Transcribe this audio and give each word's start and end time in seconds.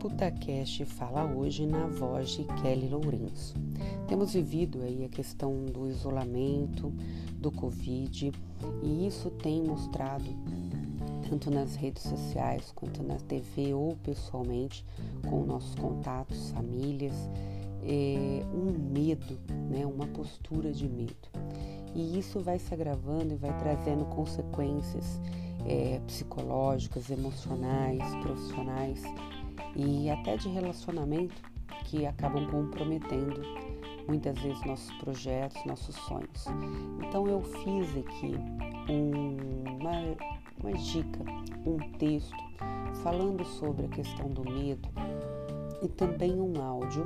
Reputacast 0.00 0.82
fala 0.86 1.26
hoje 1.26 1.66
na 1.66 1.86
voz 1.86 2.30
de 2.30 2.44
Kelly 2.62 2.88
Lourenço. 2.88 3.54
Temos 4.08 4.32
vivido 4.32 4.80
aí 4.82 5.04
a 5.04 5.10
questão 5.10 5.66
do 5.66 5.86
isolamento, 5.86 6.90
do 7.36 7.52
Covid, 7.52 8.32
e 8.82 9.06
isso 9.06 9.28
tem 9.28 9.62
mostrado, 9.62 10.24
tanto 11.28 11.50
nas 11.50 11.74
redes 11.74 12.04
sociais 12.04 12.72
quanto 12.74 13.02
na 13.02 13.16
TV 13.16 13.74
ou 13.74 13.94
pessoalmente, 13.96 14.86
com 15.28 15.44
nossos 15.44 15.74
contatos, 15.74 16.50
famílias, 16.52 17.28
é, 17.82 18.42
um 18.54 18.72
medo, 18.72 19.38
né, 19.68 19.84
uma 19.84 20.06
postura 20.06 20.72
de 20.72 20.88
medo. 20.88 21.28
E 21.94 22.18
isso 22.18 22.40
vai 22.40 22.58
se 22.58 22.72
agravando 22.72 23.34
e 23.34 23.36
vai 23.36 23.54
trazendo 23.58 24.06
consequências 24.06 25.20
é, 25.66 26.00
psicológicas, 26.06 27.10
emocionais, 27.10 28.02
profissionais 28.22 29.02
e 29.76 30.10
até 30.10 30.36
de 30.36 30.48
relacionamento 30.48 31.42
que 31.84 32.06
acabam 32.06 32.46
comprometendo 32.46 33.40
muitas 34.06 34.38
vezes 34.38 34.64
nossos 34.64 34.92
projetos, 34.98 35.64
nossos 35.64 35.94
sonhos. 35.94 36.46
Então 37.06 37.26
eu 37.26 37.42
fiz 37.42 37.96
aqui 37.96 38.34
um, 38.88 39.78
uma, 39.78 40.16
uma 40.62 40.72
dica, 40.72 41.20
um 41.66 41.78
texto 41.98 42.36
falando 43.02 43.44
sobre 43.44 43.86
a 43.86 43.88
questão 43.88 44.28
do 44.28 44.42
medo 44.44 44.88
e 45.82 45.88
também 45.88 46.40
um 46.40 46.60
áudio 46.60 47.04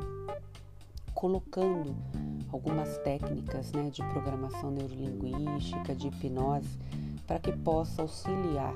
colocando 1.15 1.95
algumas 2.53 2.99
técnicas 2.99 3.73
né, 3.73 3.91
de 3.91 4.03
programação 4.09 4.71
neurolinguística, 4.71 5.95
de 5.95 6.09
hipnose, 6.09 6.79
para 7.27 7.39
que 7.39 7.53
possa 7.53 8.03
auxiliar 8.03 8.75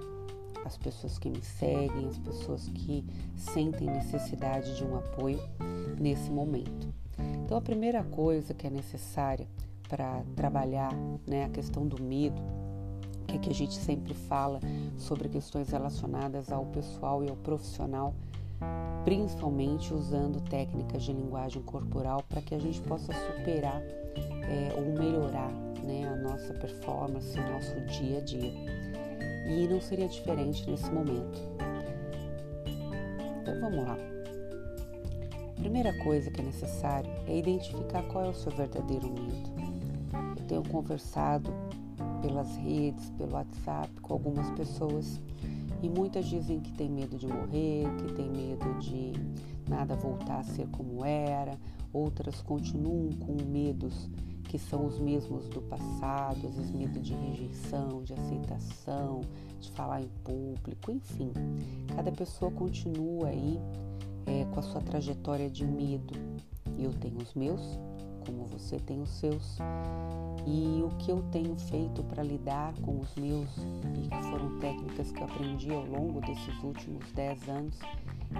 as 0.65 0.77
pessoas 0.77 1.19
que 1.19 1.31
me 1.31 1.43
seguem, 1.43 2.09
as 2.09 2.19
pessoas 2.19 2.69
que 2.69 3.05
sentem 3.37 3.89
necessidade 3.89 4.77
de 4.77 4.85
um 4.85 4.97
apoio 4.97 5.41
nesse 5.99 6.31
momento. 6.31 6.89
Então, 7.45 7.57
a 7.57 7.63
primeira 7.63 8.05
coisa 8.05 8.55
que 8.55 8.67
é 8.67 8.71
necessária 8.71 9.47
para 9.89 10.23
trabalhar 10.37 10.93
né, 11.27 11.45
a 11.45 11.49
questão 11.49 11.87
do 11.87 12.03
medo, 12.03 12.41
que 13.27 13.37
é 13.37 13.39
que 13.39 13.51
a 13.51 13.55
gente 13.55 13.75
sempre 13.75 14.15
fala 14.15 14.61
sobre 14.97 15.29
questões 15.29 15.71
relacionadas 15.71 16.53
ao 16.53 16.67
pessoal 16.67 17.25
e 17.25 17.29
ao 17.29 17.37
profissional, 17.37 18.15
principalmente 19.05 19.93
usando 19.95 20.41
técnicas 20.41 21.03
de 21.03 21.13
linguagem 21.13 21.63
corporal 21.63 22.23
para 22.29 22.43
que 22.43 22.55
a 22.55 22.59
gente 22.59 22.81
possa 22.83 23.13
superar 23.13 23.81
é, 23.83 24.75
ou 24.77 24.99
melhorar 24.99 25.51
né, 25.83 26.07
a 26.07 26.17
nossa 26.17 26.53
performance, 26.55 27.39
o 27.39 27.51
nosso 27.51 27.81
dia 27.87 28.19
a 28.19 28.21
dia 28.21 28.88
e 29.49 29.67
não 29.67 29.81
seria 29.81 30.09
diferente 30.09 30.69
nesse 30.71 30.91
momento. 30.91 31.41
Então 33.41 33.61
vamos 33.61 33.85
lá. 33.85 33.97
primeira 35.57 35.97
coisa 36.05 36.31
que 36.31 36.41
é 36.41 36.45
necessário 36.45 37.11
é 37.27 37.37
identificar 37.37 38.03
qual 38.05 38.27
é 38.27 38.29
o 38.29 38.35
seu 38.35 38.53
verdadeiro 38.53 39.09
medo. 39.09 39.51
Eu 40.39 40.45
tenho 40.45 40.63
conversado 40.65 41.51
pelas 42.21 42.57
redes, 42.57 43.11
pelo 43.11 43.33
WhatsApp 43.33 43.89
com 44.01 44.13
algumas 44.13 44.51
pessoas 44.51 45.21
e 45.83 45.89
muitas 45.89 46.27
dizem 46.27 46.61
que 46.61 46.73
tem 46.73 46.89
medo 46.89 47.17
de 47.17 47.27
morrer, 47.27 47.87
que 47.99 48.13
tem 48.15 48.29
medo 48.29 48.79
de 48.81 49.13
nada 49.69 49.95
voltar 49.95 50.41
a 50.41 50.45
ser 50.45 50.67
como 50.69 51.05
era, 51.05 51.59
outras 51.93 52.41
continuam 52.43 53.11
com 53.13 53.37
medos 53.47 54.09
que 54.49 54.59
são 54.59 54.87
os 54.87 54.99
mesmos 54.99 55.47
do 55.49 55.61
passado, 55.61 56.47
às 56.47 56.57
vezes 56.57 56.71
medo 56.71 56.99
de 57.01 57.13
rejeição, 57.13 58.03
de 58.03 58.15
aceitação, 58.15 59.21
de 59.61 59.71
falar 59.73 60.01
em 60.01 60.09
público, 60.25 60.91
enfim. 60.91 61.31
Cada 61.95 62.11
pessoa 62.11 62.51
continua 62.51 63.29
aí 63.29 63.61
é, 64.27 64.45
com 64.47 64.59
a 64.59 64.63
sua 64.63 64.81
trajetória 64.81 65.51
de 65.51 65.67
medo. 65.67 66.15
Eu 66.79 66.93
tenho 66.95 67.19
os 67.19 67.35
meus, 67.35 67.61
como 68.25 68.47
você 68.47 68.79
tem 68.79 69.03
os 69.03 69.11
seus. 69.11 69.59
E 70.47 70.83
o 70.83 70.89
que 70.97 71.11
eu 71.11 71.23
tenho 71.31 71.55
feito 71.57 72.03
para 72.05 72.23
lidar 72.23 72.73
com 72.81 73.01
os 73.01 73.15
meus, 73.17 73.51
e 74.03 74.09
que 74.09 74.23
foram 74.31 74.59
técnicas 74.61 75.13
que 75.13 75.21
eu 75.21 75.25
aprendi 75.25 75.71
ao 75.75 75.85
longo 75.85 76.23
desses 76.23 76.63
últimos 76.63 77.13
10 77.13 77.49
anos, 77.51 77.79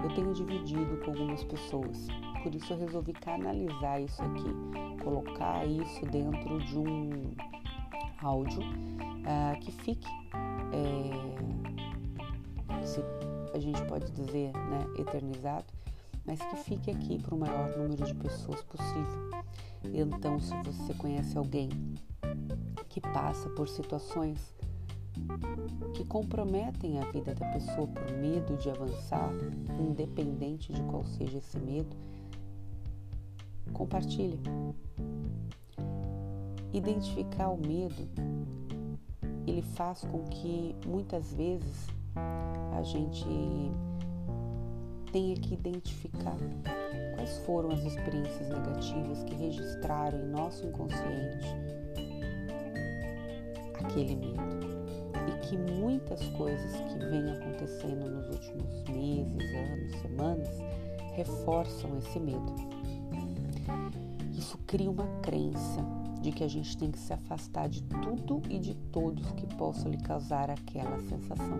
eu 0.03 0.15
tenho 0.15 0.33
dividido 0.33 0.97
com 1.05 1.11
algumas 1.11 1.43
pessoas. 1.43 2.07
Por 2.43 2.55
isso 2.55 2.73
eu 2.73 2.77
resolvi 2.77 3.13
canalizar 3.13 4.01
isso 4.01 4.21
aqui, 4.21 5.03
colocar 5.03 5.65
isso 5.65 6.05
dentro 6.05 6.59
de 6.59 6.77
um 6.77 7.33
áudio 8.21 8.61
uh, 8.61 9.59
que 9.59 9.71
fique, 9.71 10.07
é, 10.73 11.11
se 12.85 13.01
a 13.53 13.59
gente 13.59 13.83
pode 13.85 14.11
dizer, 14.11 14.51
né, 14.53 14.85
eternizado, 14.97 15.65
mas 16.25 16.39
que 16.39 16.55
fique 16.57 16.91
aqui 16.91 17.21
para 17.21 17.35
o 17.35 17.39
maior 17.39 17.75
número 17.77 18.05
de 18.05 18.13
pessoas 18.15 18.61
possível. 18.63 19.29
Então, 19.83 20.39
se 20.39 20.53
você 20.63 20.93
conhece 20.93 21.37
alguém 21.37 21.69
que 22.89 23.01
passa 23.01 23.49
por 23.49 23.67
situações 23.67 24.53
que 25.93 26.05
comprometem 26.05 26.99
a 26.99 27.05
vida 27.11 27.33
da 27.33 27.45
pessoa 27.51 27.87
por 27.87 28.11
medo 28.17 28.55
de 28.57 28.69
avançar, 28.69 29.31
independente 29.79 30.71
de 30.71 30.81
qual 30.83 31.03
seja 31.03 31.37
esse 31.37 31.59
medo, 31.59 31.95
compartilhe. 33.69 34.39
Identificar 36.73 37.49
o 37.49 37.57
medo, 37.57 38.07
ele 39.47 39.61
faz 39.61 40.01
com 40.01 40.23
que 40.25 40.75
muitas 40.85 41.33
vezes 41.33 41.87
a 42.77 42.83
gente 42.83 43.25
tenha 45.11 45.35
que 45.35 45.53
identificar 45.53 46.37
quais 47.15 47.37
foram 47.45 47.71
as 47.71 47.83
experiências 47.83 48.49
negativas 48.49 49.23
que 49.23 49.35
registraram 49.35 50.19
em 50.19 50.27
nosso 50.27 50.65
inconsciente 50.65 51.47
aquele 53.89 54.15
medo 54.15 54.69
e 55.27 55.47
que 55.47 55.57
muitas 55.57 56.23
coisas 56.29 56.75
que 56.75 56.99
vêm 57.05 57.31
acontecendo 57.31 58.09
nos 58.09 58.29
últimos 58.29 58.83
meses, 58.89 59.55
anos, 59.55 60.01
semanas 60.01 60.49
reforçam 61.15 61.97
esse 61.97 62.19
medo. 62.19 62.78
Isso 64.37 64.57
cria 64.59 64.89
uma 64.89 65.07
crença 65.21 65.85
de 66.21 66.31
que 66.31 66.43
a 66.43 66.47
gente 66.47 66.77
tem 66.77 66.91
que 66.91 66.99
se 66.99 67.13
afastar 67.13 67.69
de 67.69 67.81
tudo 67.83 68.41
e 68.49 68.59
de 68.59 68.75
todos 68.75 69.31
que 69.31 69.45
possam 69.55 69.91
lhe 69.91 69.97
causar 69.97 70.49
aquela 70.49 70.99
sensação. 70.99 71.59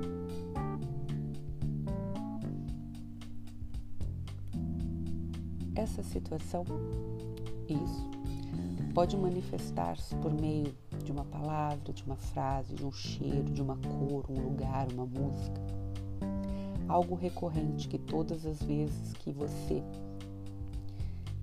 Essa 5.76 6.04
situação, 6.04 6.66
isso, 7.70 8.10
pode 8.94 9.16
manifestar-se 9.16 10.14
por 10.18 10.34
meio 10.34 10.76
de 11.04 11.12
uma 11.12 11.24
palavra, 11.24 11.94
de 11.94 12.04
uma 12.04 12.18
frase, 12.18 12.74
de 12.76 12.86
um 12.86 12.92
cheiro, 12.92 13.50
de 13.52 13.62
uma 13.62 13.78
cor, 13.78 14.26
um 14.30 14.42
lugar, 14.42 14.88
uma 14.92 15.06
música. 15.06 15.62
Algo 16.88 17.16
recorrente 17.16 17.88
que 17.88 17.98
todas 17.98 18.46
as 18.46 18.62
vezes 18.62 19.14
que 19.14 19.32
você 19.32 19.82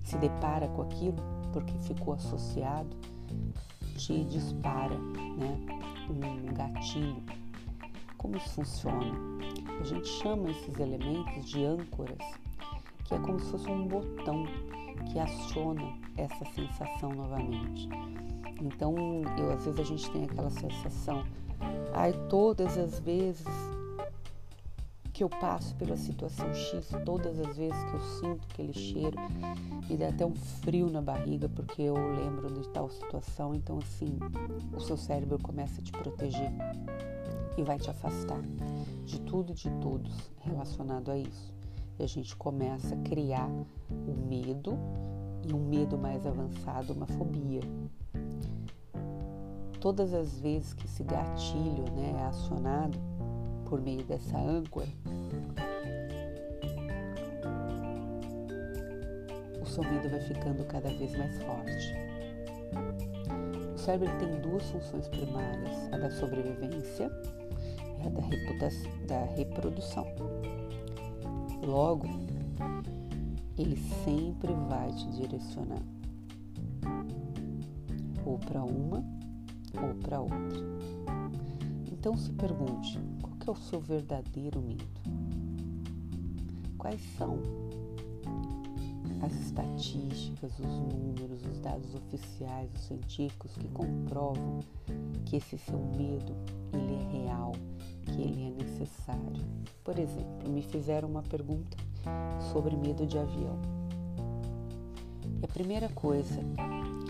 se 0.07 0.17
depara 0.17 0.69
com 0.69 0.83
aquilo, 0.83 1.17
porque 1.51 1.77
ficou 1.79 2.13
associado, 2.13 2.95
te 3.97 4.23
dispara 4.23 4.97
né, 4.97 5.59
um 6.09 6.53
gatilho. 6.53 7.21
Como 8.17 8.37
isso 8.37 8.49
funciona? 8.51 9.13
A 9.79 9.83
gente 9.83 10.07
chama 10.07 10.49
esses 10.49 10.79
elementos 10.79 11.45
de 11.45 11.65
âncoras, 11.65 12.17
que 13.03 13.15
é 13.15 13.19
como 13.19 13.37
se 13.39 13.51
fosse 13.51 13.69
um 13.69 13.85
botão 13.85 14.45
que 15.11 15.19
aciona 15.19 15.93
essa 16.15 16.45
sensação 16.55 17.11
novamente. 17.11 17.89
Então, 18.61 18.95
eu, 19.37 19.51
às 19.51 19.65
vezes 19.65 19.79
a 19.79 19.83
gente 19.83 20.09
tem 20.11 20.23
aquela 20.23 20.49
sensação, 20.49 21.23
ai, 21.93 22.13
todas 22.29 22.77
as 22.77 22.99
vezes 22.99 23.45
que 25.17 25.23
eu 25.23 25.29
passo 25.29 25.73
pela 25.77 25.97
situação 25.97 26.53
X, 26.53 26.91
todas 27.03 27.39
as 27.39 27.57
vezes 27.57 27.83
que 27.85 27.93
eu 27.95 27.99
sinto 27.99 28.47
aquele 28.51 28.71
cheiro, 28.71 29.17
me 29.89 29.97
dá 29.97 30.09
até 30.09 30.23
um 30.23 30.35
frio 30.35 30.91
na 30.91 31.01
barriga 31.01 31.49
porque 31.49 31.81
eu 31.81 31.95
lembro 31.95 32.53
de 32.53 32.69
tal 32.69 32.87
situação. 32.87 33.55
Então, 33.55 33.79
assim, 33.79 34.19
o 34.75 34.79
seu 34.79 34.95
cérebro 34.95 35.39
começa 35.41 35.81
a 35.81 35.83
te 35.83 35.91
proteger 35.91 36.51
e 37.57 37.63
vai 37.63 37.79
te 37.79 37.89
afastar 37.89 38.39
de 39.05 39.19
tudo 39.21 39.53
e 39.53 39.55
de 39.55 39.71
todos 39.81 40.31
relacionado 40.37 41.09
a 41.09 41.17
isso. 41.17 41.51
E 41.97 42.03
a 42.03 42.07
gente 42.07 42.35
começa 42.35 42.93
a 42.93 42.97
criar 42.99 43.49
o 43.89 44.27
medo 44.29 44.77
e 45.49 45.51
um 45.51 45.67
medo 45.67 45.97
mais 45.97 46.27
avançado, 46.27 46.93
uma 46.93 47.07
fobia. 47.07 47.61
Todas 49.81 50.13
as 50.13 50.39
vezes 50.39 50.75
que 50.75 50.85
esse 50.85 51.03
gatilho 51.03 51.91
né, 51.95 52.17
é 52.19 52.25
acionado 52.25 53.16
por 53.67 53.81
meio 53.81 54.03
dessa 54.05 54.37
âncora, 54.37 54.87
o 59.61 59.83
medo 59.83 60.09
vai 60.09 60.21
ficando 60.21 60.65
cada 60.65 60.89
vez 60.89 61.15
mais 61.17 61.37
forte. 61.43 61.93
O 63.75 63.77
cérebro 63.77 64.09
tem 64.17 64.39
duas 64.41 64.63
funções 64.71 65.07
primárias, 65.09 65.93
a 65.93 65.97
da 65.97 66.09
sobrevivência 66.09 67.11
e 67.99 68.07
a 68.07 68.09
da, 68.57 68.69
da 69.05 69.25
reprodução. 69.35 70.05
Logo, 71.63 72.07
ele 73.57 73.77
sempre 74.03 74.53
vai 74.67 74.91
te 74.93 75.09
direcionar 75.11 75.81
ou 78.25 78.39
para 78.39 78.63
uma 78.63 79.03
ou 79.81 79.93
para 80.01 80.21
outra. 80.21 80.67
Então 81.91 82.17
se 82.17 82.31
pergunte: 82.33 82.99
qual 83.47 83.55
é 83.55 83.59
o 83.59 83.63
seu 83.63 83.79
verdadeiro 83.79 84.61
medo? 84.61 84.83
Quais 86.77 86.99
são 87.17 87.39
as 89.21 89.33
estatísticas, 89.33 90.59
os 90.59 90.65
números, 90.65 91.45
os 91.45 91.59
dados 91.59 91.95
oficiais, 91.95 92.69
os 92.75 92.81
científicos 92.81 93.53
que 93.53 93.69
comprovam 93.69 94.59
que 95.25 95.37
esse 95.37 95.57
seu 95.57 95.79
medo 95.79 96.35
ele 96.73 96.95
é 96.95 97.23
real, 97.23 97.53
que 98.03 98.21
ele 98.21 98.47
é 98.47 98.63
necessário. 98.63 99.45
Por 99.81 99.97
exemplo, 99.97 100.49
me 100.49 100.61
fizeram 100.61 101.07
uma 101.07 101.23
pergunta 101.23 101.77
sobre 102.51 102.75
medo 102.75 103.05
de 103.05 103.17
avião. 103.17 103.57
E 105.41 105.45
a 105.45 105.47
primeira 105.47 105.87
coisa 105.89 106.41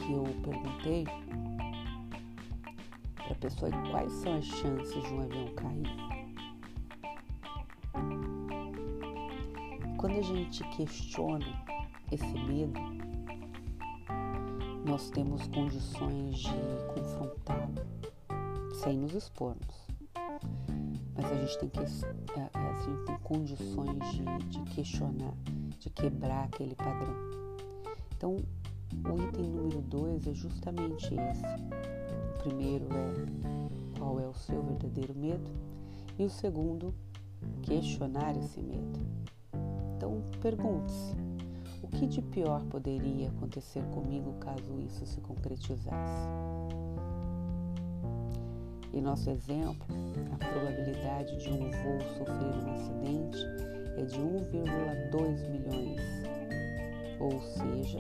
que 0.06 0.13
eu 0.13 0.24
perguntei 0.44 1.04
para 3.16 3.31
a 3.31 3.36
pessoa 3.36 3.72
é 3.72 3.90
quais 3.90 4.12
são 4.13 4.38
as 4.38 4.45
chances 4.45 5.04
de 5.04 5.13
um 5.13 5.22
avião 5.22 5.48
cair. 5.56 6.17
Quando 9.98 10.20
a 10.20 10.22
gente 10.22 10.64
questiona 10.76 11.46
esse 12.12 12.34
medo, 12.46 12.80
nós 14.86 15.10
temos 15.10 15.48
condições 15.48 16.38
de 16.38 16.54
confrontá-lo 16.94 17.74
sem 18.76 18.96
nos 18.96 19.16
expormos. 19.16 19.88
Mas 21.16 21.26
a 21.26 21.36
gente 21.36 21.58
tem, 21.58 21.70
que, 21.70 21.80
é, 21.80 22.50
a, 22.54 22.74
gente 22.74 23.06
tem 23.06 23.18
condições 23.24 24.00
de, 24.12 24.24
de 24.50 24.62
questionar, 24.76 25.34
de 25.80 25.90
quebrar 25.90 26.44
aquele 26.46 26.76
padrão. 26.76 27.16
Então, 28.16 28.36
o 28.36 29.28
item 29.30 29.50
número 29.50 29.82
dois 29.82 30.28
é 30.28 30.34
justamente 30.34 31.06
esse. 31.06 31.44
O 32.36 32.44
primeiro 32.44 32.86
é 32.94 33.98
qual 33.98 34.20
é 34.20 34.28
o 34.28 34.34
seu 34.36 34.62
verdadeiro 34.62 35.16
medo, 35.16 35.50
e 36.20 36.24
o 36.24 36.30
segundo, 36.30 36.94
questionar 37.64 38.38
esse 38.38 38.62
medo. 38.62 39.27
Então, 39.98 40.22
pergunte-se: 40.40 41.16
o 41.82 41.88
que 41.88 42.06
de 42.06 42.22
pior 42.22 42.64
poderia 42.66 43.30
acontecer 43.30 43.82
comigo 43.86 44.32
caso 44.40 44.80
isso 44.80 45.04
se 45.08 45.20
concretizasse? 45.22 46.28
Em 48.94 49.02
nosso 49.02 49.28
exemplo, 49.32 49.88
a 50.32 50.38
probabilidade 50.38 51.36
de 51.38 51.50
um 51.50 51.72
voo 51.72 52.00
sofrer 52.16 52.64
um 52.64 52.74
acidente 52.74 53.40
é 53.98 54.06
de 54.06 54.20
1,2 54.20 55.50
milhões, 55.50 56.02
ou 57.20 57.42
seja, 57.42 58.00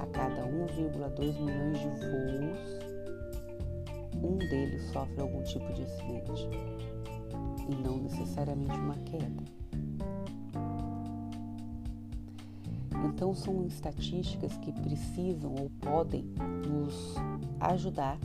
a 0.00 0.06
cada 0.06 0.42
1,2 0.44 1.40
milhões 1.40 1.78
de 1.78 1.88
voos, 1.88 2.80
um 4.24 4.38
deles 4.38 4.82
sofre 4.90 5.20
algum 5.20 5.42
tipo 5.44 5.72
de 5.72 5.82
acidente, 5.82 6.48
e 7.70 7.74
não 7.76 7.98
necessariamente 7.98 8.76
uma 8.76 8.96
queda. 9.04 9.62
Então, 13.22 13.36
são 13.36 13.64
estatísticas 13.64 14.56
que 14.56 14.72
precisam 14.72 15.54
ou 15.54 15.70
podem 15.80 16.24
nos 16.68 17.14
ajudar 17.60 18.18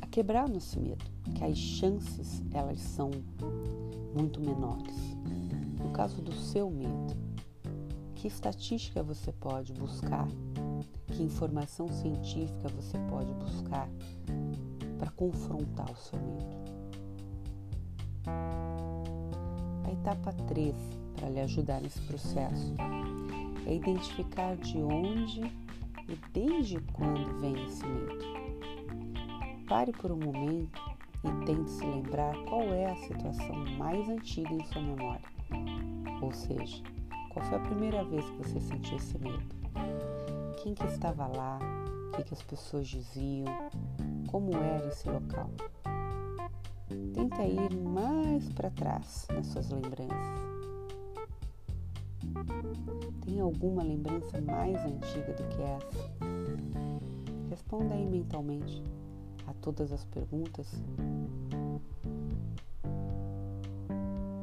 a 0.00 0.06
quebrar 0.06 0.48
o 0.48 0.52
nosso 0.52 0.78
medo, 0.78 1.04
que 1.34 1.42
as 1.42 1.58
chances 1.58 2.44
elas 2.52 2.78
são 2.78 3.10
muito 4.14 4.40
menores. 4.40 4.94
No 5.82 5.90
caso 5.90 6.22
do 6.22 6.32
seu 6.32 6.70
medo, 6.70 7.16
que 8.14 8.28
estatística 8.28 9.02
você 9.02 9.32
pode 9.32 9.72
buscar? 9.72 10.28
Que 11.08 11.24
informação 11.24 11.88
científica 11.88 12.68
você 12.68 12.96
pode 13.10 13.34
buscar 13.34 13.88
para 14.96 15.10
confrontar 15.10 15.90
o 15.90 15.96
seu 15.96 16.20
medo? 16.20 16.54
A 19.88 19.90
etapa 19.90 20.32
3 20.46 20.72
para 21.16 21.28
lhe 21.30 21.40
ajudar 21.40 21.80
nesse 21.80 22.00
processo 22.02 22.72
é 23.66 23.74
identificar 23.74 24.56
de 24.56 24.78
onde 24.78 25.40
e 26.08 26.16
desde 26.32 26.80
quando 26.92 27.40
vem 27.40 27.64
esse 27.64 27.86
medo. 27.86 28.24
Pare 29.68 29.92
por 29.92 30.12
um 30.12 30.18
momento 30.18 30.80
e 31.24 31.46
tente 31.46 31.70
se 31.70 31.84
lembrar 31.84 32.34
qual 32.44 32.62
é 32.62 32.90
a 32.90 32.96
situação 32.96 33.56
mais 33.78 34.08
antiga 34.08 34.52
em 34.52 34.64
sua 34.64 34.82
memória. 34.82 35.28
Ou 36.20 36.32
seja, 36.32 36.82
qual 37.30 37.44
foi 37.46 37.58
a 37.58 37.62
primeira 37.62 38.04
vez 38.04 38.24
que 38.28 38.36
você 38.36 38.60
sentiu 38.60 38.96
esse 38.96 39.18
medo? 39.18 39.54
Quem 40.62 40.74
que 40.74 40.86
estava 40.86 41.26
lá? 41.26 41.58
O 42.08 42.16
que, 42.16 42.24
que 42.24 42.34
as 42.34 42.42
pessoas 42.42 42.86
diziam? 42.86 43.46
Como 44.30 44.54
era 44.54 44.86
esse 44.88 45.08
local? 45.08 45.50
Tenta 47.14 47.42
ir 47.44 47.74
mais 47.76 48.48
para 48.52 48.70
trás 48.70 49.26
nas 49.32 49.46
suas 49.46 49.70
lembranças 49.70 50.53
tem 53.34 53.40
alguma 53.40 53.82
lembrança 53.82 54.40
mais 54.40 54.76
antiga 54.84 55.32
do 55.32 55.42
que 55.48 55.60
essa? 55.60 56.10
Responda 57.50 57.92
aí 57.92 58.06
mentalmente 58.06 58.80
a 59.48 59.52
todas 59.54 59.92
as 59.92 60.04
perguntas. 60.04 60.72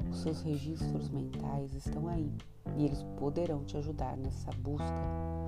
Os 0.10 0.18
seus 0.22 0.42
registros 0.42 1.10
mentais 1.10 1.74
estão 1.74 2.10
aí 2.10 2.30
e 2.78 2.84
eles 2.84 3.02
poderão 3.18 3.64
te 3.64 3.78
ajudar 3.78 4.18
nessa 4.18 4.52
busca 4.58 4.84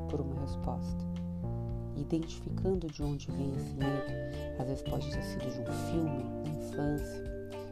por 0.09 0.21
uma 0.21 0.39
resposta. 0.39 1.03
Identificando 1.97 2.87
de 2.87 3.03
onde 3.03 3.29
vem 3.29 3.53
esse 3.55 3.73
medo, 3.73 4.57
às 4.57 4.67
vezes 4.67 4.83
pode 4.83 5.11
ter 5.11 5.21
sido 5.21 5.51
de 5.51 5.59
um 5.59 5.73
filme 5.91 6.23
na 6.45 6.49
infância, 6.49 7.23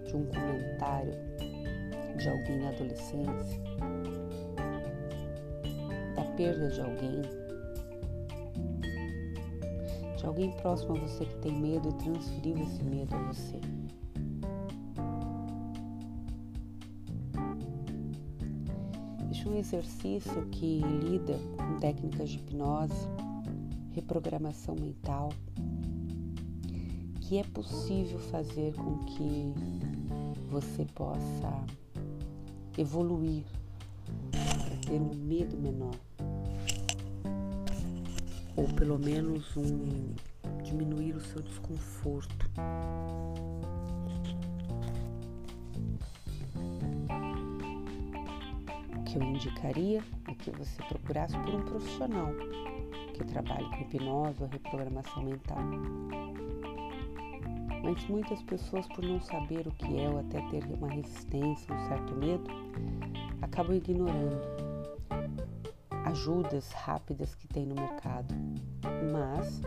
de 0.06 0.16
um 0.18 0.26
comentário 0.26 1.14
de 2.18 2.30
alguém 2.30 2.60
na 2.60 2.70
adolescência, 2.70 3.62
perda 6.36 6.70
de 6.70 6.82
alguém, 6.82 7.22
de 10.18 10.26
alguém 10.26 10.52
próximo 10.58 10.96
a 10.96 11.00
você 11.00 11.26
que 11.26 11.36
tem 11.36 11.60
medo 11.60 11.90
e 11.90 11.94
transferiu 11.94 12.58
esse 12.58 12.84
medo 12.84 13.16
a 13.16 13.20
você. 13.24 13.60
Este 19.32 19.48
é 19.48 19.50
um 19.50 19.58
exercício 19.58 20.46
que 20.52 20.80
lida 20.80 21.38
com 21.58 21.80
técnicas 21.80 22.30
de 22.30 22.38
hipnose, 22.38 23.08
reprogramação 23.94 24.76
mental, 24.76 25.30
que 27.22 27.38
é 27.38 27.44
possível 27.44 28.20
fazer 28.20 28.74
com 28.76 29.00
que 29.00 29.54
você 30.50 30.86
possa 30.94 31.66
evoluir 32.78 33.44
para 34.32 34.76
ter 34.78 35.02
um 35.02 35.16
medo 35.16 35.58
menor 35.58 35.96
ou 38.56 38.68
pelo 38.76 39.00
menos 39.00 39.56
um 39.56 40.14
diminuir 40.64 41.16
o 41.16 41.22
seu 41.22 41.42
desconforto. 41.42 42.50
O 48.98 49.04
que 49.04 49.18
eu 49.18 49.24
indicaria 49.24 50.04
é 50.28 50.34
que 50.36 50.52
você 50.52 50.82
procurasse 50.84 51.38
por 51.38 51.56
um 51.56 51.62
profissional 51.62 52.34
que 53.14 53.24
trabalhe 53.26 53.70
com 53.70 53.82
hipnose 53.82 54.42
ou 54.42 54.48
reprogramação 54.48 55.24
mental. 55.24 55.60
Mas 57.84 58.08
muitas 58.08 58.42
pessoas, 58.44 58.88
por 58.90 59.04
não 59.04 59.20
saber 59.22 59.68
o 59.68 59.72
que 59.72 60.00
é 60.00 60.08
ou 60.08 60.20
até 60.20 60.40
ter 60.50 60.64
uma 60.66 60.90
resistência, 60.90 61.74
um 61.74 61.88
certo 61.88 62.16
medo, 62.16 62.46
acabam 63.42 63.76
ignorando 63.76 64.61
ajudas 66.12 66.72
rápidas 66.72 67.34
que 67.36 67.48
tem 67.48 67.66
no 67.66 67.76
mercado. 67.76 68.34
Mas 69.12 69.62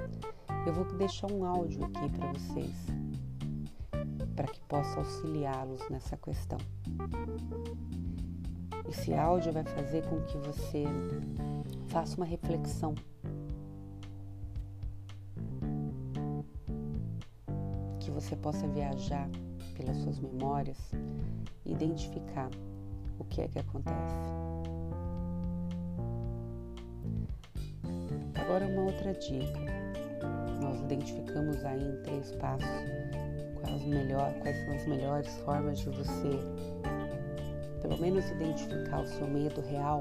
eu 0.66 0.72
vou 0.72 0.84
deixar 0.96 1.30
um 1.32 1.44
áudio 1.44 1.84
aqui 1.84 2.08
para 2.10 2.32
vocês, 2.32 2.74
para 4.36 4.46
que 4.46 4.60
possa 4.60 4.98
auxiliá-los 4.98 5.88
nessa 5.88 6.16
questão. 6.16 6.58
Esse 8.88 9.14
áudio 9.14 9.52
vai 9.52 9.64
fazer 9.64 10.06
com 10.06 10.20
que 10.22 10.36
você 10.38 10.84
faça 11.88 12.16
uma 12.16 12.26
reflexão. 12.26 12.94
Que 17.98 18.10
você 18.10 18.36
possa 18.36 18.68
viajar 18.68 19.28
pelas 19.76 19.96
suas 19.96 20.20
memórias 20.20 20.78
e 21.64 21.72
identificar 21.72 22.50
o 23.18 23.24
que 23.24 23.40
é 23.40 23.48
que 23.48 23.58
acontece. 23.58 24.73
Agora 28.44 28.66
uma 28.66 28.82
outra 28.82 29.12
dica. 29.12 29.60
Nós 30.60 30.80
identificamos 30.80 31.64
aí 31.64 31.82
em 31.82 31.96
três 32.02 32.30
passos 32.32 32.68
quais, 33.60 33.84
melhor, 33.84 34.32
quais 34.40 34.56
são 34.64 34.74
as 34.74 34.86
melhores 34.86 35.28
formas 35.38 35.78
de 35.78 35.90
você 35.90 36.38
pelo 37.84 38.00
menos 38.00 38.30
identificar 38.30 39.02
o 39.02 39.06
seu 39.06 39.28
medo 39.28 39.60
real. 39.60 40.00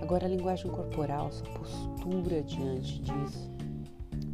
Agora, 0.00 0.26
a 0.26 0.28
linguagem 0.28 0.68
corporal, 0.68 1.30
sua 1.30 1.48
postura 1.50 2.42
diante 2.42 3.00
disso, 3.00 3.50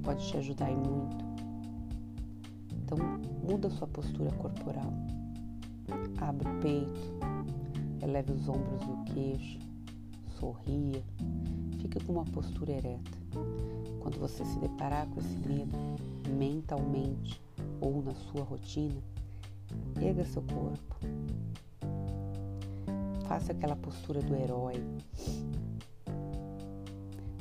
pode 0.02 0.26
te 0.26 0.38
ajudar 0.38 0.70
muito. 0.70 1.24
Então, 2.72 2.96
muda 3.42 3.68
sua 3.68 3.86
postura 3.86 4.30
corporal. 4.32 4.92
Abre 6.22 6.48
o 6.48 6.60
peito, 6.60 7.00
eleve 8.02 8.32
os 8.32 8.48
ombros 8.48 8.82
e 8.82 8.90
o 8.90 9.04
queixo, 9.04 9.58
sorria, 10.38 11.02
fique 11.80 12.02
com 12.04 12.12
uma 12.12 12.24
postura 12.24 12.72
ereta. 12.72 13.18
Quando 14.00 14.18
você 14.18 14.44
se 14.44 14.58
deparar 14.58 15.06
com 15.08 15.20
esse 15.20 15.36
medo, 15.48 15.76
mentalmente 16.28 17.40
ou 17.80 18.02
na 18.02 18.14
sua 18.14 18.42
rotina, 18.42 19.00
erga 20.00 20.24
seu 20.24 20.42
corpo. 20.42 20.96
Faça 23.26 23.52
aquela 23.52 23.76
postura 23.76 24.20
do 24.20 24.34
herói. 24.34 24.74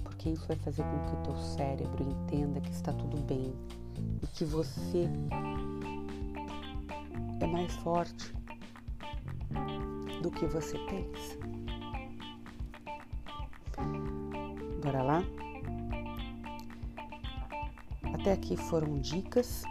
Porque 0.04 0.30
isso 0.30 0.48
vai 0.48 0.58
fazer 0.58 0.84
com 0.84 1.06
que 1.06 1.16
o 1.16 1.24
teu 1.24 1.36
cérebro 1.38 2.04
entenda 2.04 2.62
que 2.62 2.72
está 2.72 2.94
tudo 2.94 3.22
bem 3.24 3.54
e 4.22 4.28
que 4.28 4.46
você 4.46 5.10
é 7.42 7.48
mais 7.48 7.74
forte 7.78 8.34
do 10.22 10.30
que 10.30 10.46
você 10.46 10.78
pensa. 10.80 11.39
Bora 14.90 15.04
lá? 15.04 15.24
Até 18.12 18.34
aqui 18.34 18.58
foram 18.58 19.00
dicas 19.00 19.62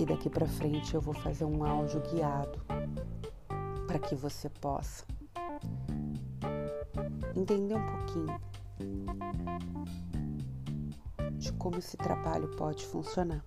e 0.00 0.04
daqui 0.04 0.28
para 0.28 0.48
frente 0.48 0.96
eu 0.96 1.00
vou 1.00 1.14
fazer 1.14 1.44
um 1.44 1.62
áudio 1.62 2.02
guiado 2.10 2.60
para 3.86 4.00
que 4.00 4.16
você 4.16 4.48
possa 4.48 5.04
entender 7.36 7.76
um 7.76 7.86
pouquinho 7.86 8.40
de 11.38 11.52
como 11.52 11.78
esse 11.78 11.96
trabalho 11.96 12.48
pode 12.56 12.84
funcionar. 12.84 13.44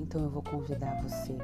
Então 0.00 0.20
eu 0.24 0.30
vou 0.30 0.42
convidar 0.42 1.00
você 1.00 1.38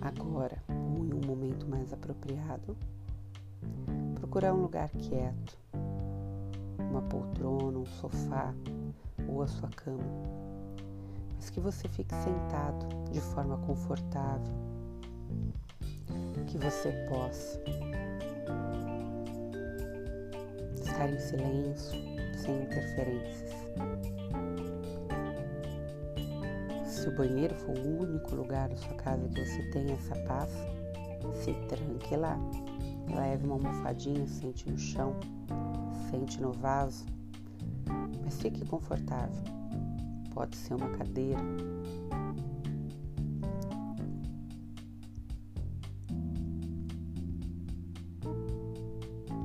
agora, 0.00 0.62
ou 0.68 1.04
em 1.04 1.12
um 1.12 1.26
momento 1.26 1.66
mais 1.66 1.92
apropriado, 1.92 2.76
procurar 4.36 4.52
um 4.52 4.60
lugar 4.60 4.90
quieto, 4.90 5.58
uma 6.78 7.00
poltrona, 7.00 7.78
um 7.78 7.86
sofá 7.86 8.52
ou 9.26 9.40
a 9.40 9.46
sua 9.46 9.70
cama, 9.70 10.04
mas 11.34 11.48
que 11.48 11.58
você 11.58 11.88
fique 11.88 12.14
sentado 12.14 12.86
de 13.10 13.18
forma 13.18 13.56
confortável, 13.56 14.52
que 16.48 16.58
você 16.58 16.92
possa 17.08 17.62
estar 20.84 21.08
em 21.08 21.18
silêncio, 21.18 21.98
sem 22.36 22.62
interferências. 22.62 23.52
Se 26.84 27.08
o 27.08 27.16
banheiro 27.16 27.54
for 27.54 27.74
o 27.74 28.02
único 28.02 28.34
lugar 28.34 28.68
da 28.68 28.76
sua 28.76 28.96
casa 28.96 29.26
que 29.30 29.46
você 29.46 29.62
tem 29.70 29.90
essa 29.92 30.14
paz, 30.26 30.50
se 31.42 31.54
tranque 31.68 32.14
lá. 32.16 32.38
Leve 33.14 33.46
uma 33.46 33.54
almofadinha, 33.54 34.26
sente 34.26 34.70
no 34.70 34.76
chão, 34.76 35.14
sente 36.10 36.40
no 36.40 36.52
vaso, 36.52 37.06
mas 38.24 38.40
fique 38.40 38.64
confortável. 38.66 39.42
Pode 40.34 40.56
ser 40.56 40.74
uma 40.74 40.90
cadeira. 40.90 41.40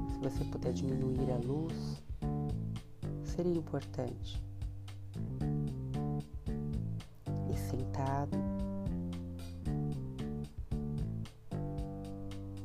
Se 0.10 0.20
você 0.20 0.44
puder 0.46 0.74
diminuir 0.74 1.32
a 1.32 1.38
luz, 1.38 2.04
seria 3.24 3.58
importante. 3.58 4.51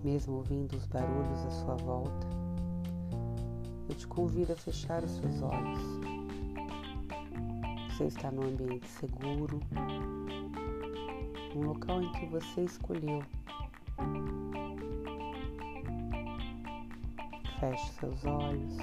Mesmo 0.03 0.37
ouvindo 0.37 0.77
os 0.77 0.87
barulhos 0.87 1.45
à 1.47 1.51
sua 1.51 1.77
volta, 1.77 2.27
eu 3.89 3.95
te 3.95 4.07
convido 4.07 4.53
a 4.53 4.57
fechar 4.57 5.03
os 5.03 5.11
seus 5.13 5.43
olhos. 5.43 5.81
Você 7.91 8.05
está 8.05 8.31
num 8.31 8.43
ambiente 8.43 8.87
seguro, 8.89 9.61
um 11.55 11.63
local 11.63 12.03
em 12.03 12.13
que 12.13 12.27
você 12.27 12.63
escolheu. 12.63 13.23
Feche 17.59 17.93
seus 17.95 18.25
olhos. 18.27 18.77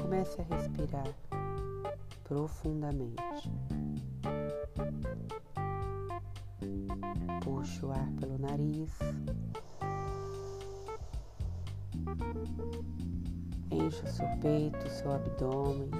Comece 0.00 0.40
a 0.40 0.44
respirar 0.54 1.08
profundamente. 2.22 3.50
Puxe 7.44 7.84
o 7.84 7.92
ar 7.92 8.10
pelo 8.18 8.38
nariz. 8.38 8.90
Encha 13.70 14.06
seu 14.06 14.26
peito, 14.40 14.88
seu 14.88 15.12
abdômen. 15.12 15.90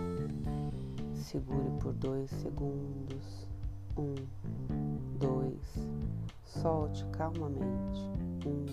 Segure 1.14 1.70
por 1.80 1.92
dois 1.92 2.30
segundos. 2.30 3.46
Um, 3.98 4.14
dois. 5.18 5.60
Solte 6.44 7.04
calmamente. 7.12 8.00
Um, 8.46 8.64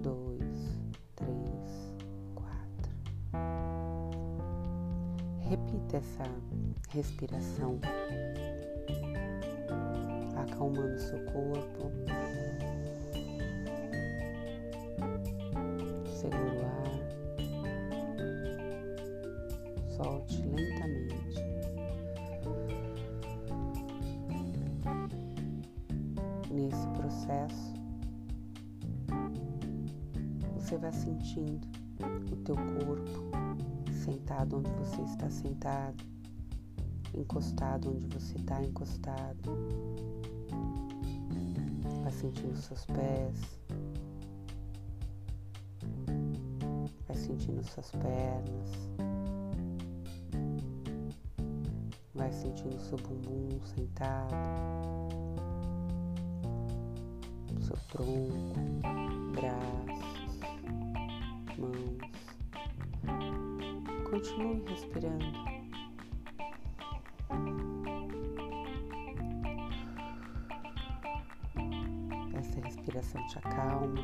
dois, 0.00 0.78
três, 1.16 1.92
quatro. 2.34 2.92
Repita 5.40 5.98
essa 5.98 6.24
respiração, 6.88 7.78
acalmando 10.44 10.98
seu 10.98 11.18
corpo. 11.26 11.90
Segura 16.06 16.54
o 16.54 16.64
ar. 16.64 17.00
Solte 19.88 20.42
lentamente. 20.42 21.42
Nesse 26.50 26.86
processo, 26.88 27.74
você 30.54 30.76
vai 30.78 30.92
sentindo 30.92 31.66
o 32.30 32.36
teu 32.36 32.54
corpo 32.54 33.54
sentado 33.92 34.58
onde 34.58 34.70
você 34.70 35.02
está 35.02 35.30
sentado, 35.30 36.04
encostado 37.14 37.90
onde 37.90 38.06
você 38.06 38.36
está 38.36 38.62
encostado. 38.62 39.63
Sentindo 42.24 42.56
seus 42.56 42.86
pés, 42.86 43.60
vai 47.06 47.16
sentindo 47.16 47.62
suas 47.62 47.90
pernas, 47.90 48.88
vai 52.14 52.32
sentindo 52.32 52.80
seu 52.80 52.96
bumbum 52.96 53.60
sentado, 53.66 54.34
seu 57.60 57.76
tronco, 57.90 58.54
braços, 59.34 60.40
mãos. 61.58 61.98
Continue 64.08 64.64
respirando. 64.66 65.53
Te 73.34 73.38
acalma, 73.38 74.00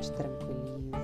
te 0.00 0.12
tranquiliza. 0.12 1.02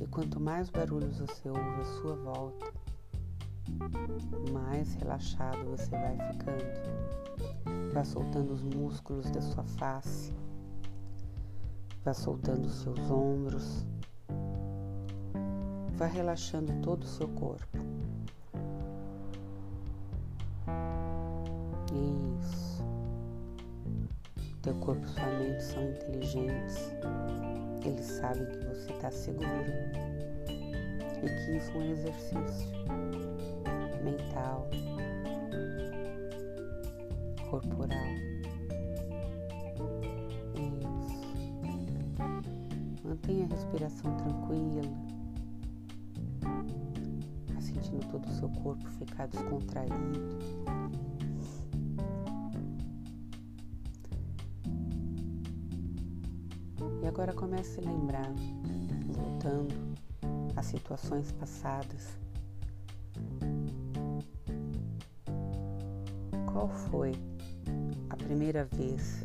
E 0.00 0.06
quanto 0.08 0.40
mais 0.40 0.70
barulhos 0.70 1.20
você 1.20 1.48
ouve 1.48 1.80
à 1.80 1.84
sua 1.84 2.16
volta, 2.16 2.72
mais 4.52 4.94
relaxado 4.94 5.64
você 5.66 5.90
vai 5.90 6.18
ficando. 6.32 7.92
Vai 7.92 8.04
soltando 8.04 8.52
os 8.52 8.62
músculos 8.62 9.30
da 9.30 9.40
sua 9.40 9.62
face, 9.62 10.32
vai 12.04 12.14
soltando 12.14 12.64
os 12.64 12.74
seus 12.82 12.98
ombros, 13.08 13.86
vai 15.96 16.10
relaxando 16.10 16.72
todo 16.82 17.04
o 17.04 17.06
seu 17.06 17.28
corpo. 17.28 17.83
Teu 24.64 24.74
corpo 24.76 25.04
e 25.04 25.10
sua 25.10 25.26
mente 25.38 25.62
são 25.62 25.90
inteligentes. 25.90 26.90
Eles 27.84 28.06
sabem 28.06 28.46
que 28.46 28.64
você 28.64 28.92
está 28.92 29.10
seguro 29.10 29.46
e 31.22 31.26
que 31.26 31.56
isso 31.58 31.70
é 31.72 31.76
um 31.76 31.92
exercício 31.92 32.70
mental, 34.02 34.66
corporal. 37.50 37.98
Isso. 40.56 41.24
Mantenha 43.06 43.44
a 43.44 43.48
respiração 43.48 44.16
tranquila, 44.16 44.82
tá 47.52 47.60
sentindo 47.60 48.06
todo 48.10 48.24
o 48.24 48.32
seu 48.32 48.48
corpo 48.62 48.90
ficar 48.92 49.26
descontraído. 49.28 50.38
Agora 57.24 57.32
comece 57.32 57.80
a 57.80 57.82
lembrar, 57.82 58.30
voltando 59.06 59.74
às 60.54 60.66
situações 60.66 61.32
passadas. 61.32 62.18
Qual 66.52 66.68
foi 66.68 67.12
a 68.10 68.16
primeira 68.16 68.66
vez 68.66 69.24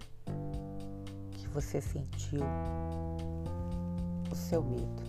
que 1.34 1.48
você 1.50 1.82
sentiu 1.82 2.40
o 4.32 4.36
seu 4.36 4.64
medo? 4.64 5.04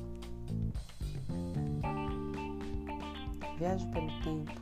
Viaje 3.56 3.87
pelo 3.92 4.09
tempo. 4.25 4.61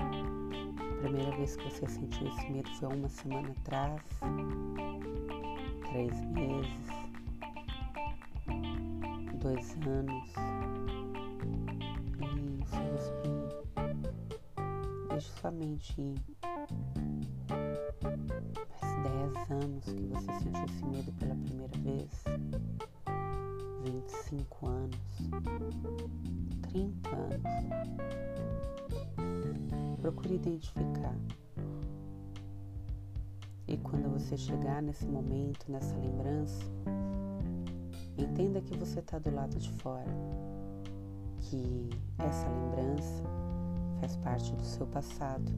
A 0.00 1.00
primeira 1.00 1.30
vez 1.36 1.54
que 1.54 1.62
você 1.70 1.86
sentiu 1.86 2.26
esse 2.26 2.50
medo 2.50 2.68
foi 2.74 2.88
uma 2.88 3.08
semana 3.08 3.50
atrás, 3.50 4.02
três 5.92 6.24
meses, 6.24 6.88
dois 9.34 9.76
anos. 9.86 10.32
Sua 15.20 15.50
mente 15.52 16.00
ir. 16.00 16.20
Faz 18.80 18.92
dez 19.02 19.50
anos 19.50 19.84
que 19.84 20.06
você 20.06 20.32
sentiu 20.40 20.64
esse 20.64 20.84
medo 20.84 21.12
pela 21.12 21.34
primeira 21.34 21.78
vez. 21.78 22.24
25 23.84 24.66
anos. 24.66 24.98
30 26.70 27.10
anos. 27.10 27.42
Procure 30.00 30.34
identificar. 30.34 31.14
E 33.68 33.76
quando 33.76 34.10
você 34.10 34.36
chegar 34.36 34.82
nesse 34.82 35.06
momento, 35.06 35.70
nessa 35.70 35.96
lembrança, 35.96 36.64
entenda 38.18 38.60
que 38.60 38.76
você 38.76 39.00
está 39.00 39.18
do 39.18 39.34
lado 39.34 39.56
de 39.58 39.70
fora, 39.70 40.10
que 41.38 41.90
essa 42.18 42.48
lembrança 42.48 43.22
faz 44.00 44.16
parte 44.16 44.52
do 44.54 44.64
seu 44.64 44.86
passado 44.86 45.52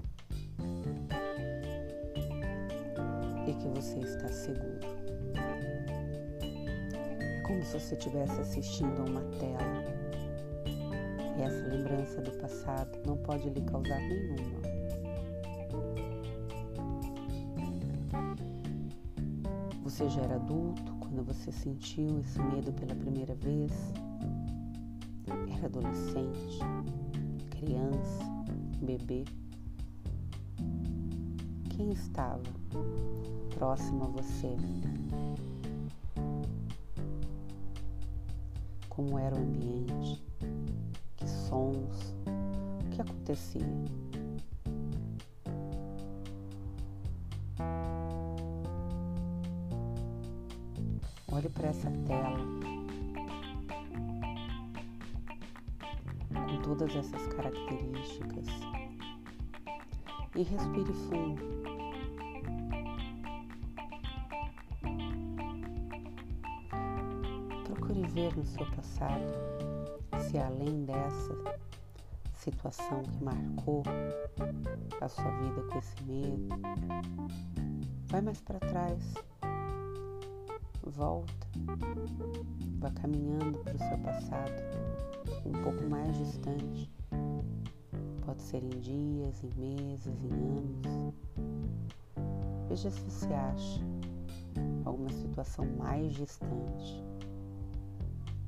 e 3.46 3.54
que 3.54 3.68
você 3.68 3.98
está 4.00 4.28
seguro. 4.28 4.80
É 7.22 7.40
como 7.42 7.62
se 7.64 7.80
você 7.80 7.94
estivesse 7.94 8.40
assistindo 8.40 9.00
a 9.00 9.04
uma 9.04 9.22
tela 9.38 9.84
e 11.38 11.42
essa 11.42 11.66
lembrança 11.68 12.20
do 12.20 12.32
passado 12.32 12.98
não 13.06 13.16
pode 13.16 13.48
lhe 13.48 13.62
causar 13.62 13.98
nenhuma 13.98 14.73
Você 19.94 20.08
já 20.08 20.22
era 20.22 20.34
adulto 20.34 20.92
quando 20.98 21.22
você 21.22 21.52
sentiu 21.52 22.18
esse 22.18 22.42
medo 22.42 22.72
pela 22.72 22.96
primeira 22.96 23.32
vez? 23.36 23.70
Era 25.56 25.66
adolescente, 25.66 26.58
criança, 27.48 28.24
bebê? 28.82 29.24
Quem 31.76 31.92
estava 31.92 32.42
próximo 33.56 34.02
a 34.02 34.08
você? 34.08 34.56
Como 38.88 39.16
era 39.16 39.36
o 39.36 39.38
ambiente? 39.38 40.24
Que 41.14 41.28
sons? 41.28 42.16
O 42.84 42.90
que 42.90 43.00
acontecia? 43.00 44.03
Olhe 51.44 51.52
para 51.52 51.68
essa 51.68 51.90
tela. 52.06 52.38
Com 56.32 56.62
todas 56.62 56.96
essas 56.96 57.26
características. 57.26 58.46
E 60.34 60.42
respire 60.42 60.92
fundo. 61.10 61.42
Procure 67.64 68.02
ver 68.08 68.34
no 68.34 68.46
seu 68.46 68.64
passado 68.70 69.34
se 70.22 70.38
além 70.38 70.86
dessa 70.86 71.58
situação 72.32 73.02
que 73.02 73.22
marcou 73.22 73.82
a 74.98 75.08
sua 75.08 75.30
vida 75.42 75.62
com 75.70 75.78
esse 75.78 76.02
medo, 76.04 76.48
vai 78.08 78.22
mais 78.22 78.40
para 78.40 78.58
trás 78.60 79.14
volta, 80.94 81.48
vá 82.78 82.90
caminhando 82.90 83.58
para 83.58 83.74
o 83.74 83.78
seu 83.78 83.98
passado 83.98 84.52
um 85.44 85.52
pouco 85.62 85.82
mais 85.88 86.16
distante. 86.16 86.90
Pode 88.24 88.42
ser 88.42 88.62
em 88.62 88.80
dias, 88.80 89.42
em 89.42 89.50
meses, 89.60 90.22
em 90.22 90.32
anos. 90.32 91.14
Veja 92.68 92.90
se 92.90 93.00
você 93.00 93.32
acha 93.32 93.80
alguma 94.84 95.10
situação 95.10 95.66
mais 95.76 96.12
distante. 96.12 97.04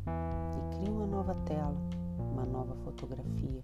E 0.07 0.77
crie 0.77 0.89
uma 0.89 1.07
nova 1.07 1.35
tela, 1.47 1.77
uma 2.33 2.47
nova 2.47 2.75
fotografia. 2.77 3.61